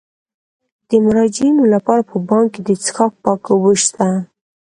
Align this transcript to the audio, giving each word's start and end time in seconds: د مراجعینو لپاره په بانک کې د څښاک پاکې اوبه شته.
د 0.89 0.91
مراجعینو 1.05 1.63
لپاره 1.73 2.01
په 2.09 2.15
بانک 2.29 2.47
کې 2.53 2.61
د 2.63 2.69
څښاک 2.83 3.11
پاکې 3.23 3.49
اوبه 3.53 3.71
شته. 3.83 4.07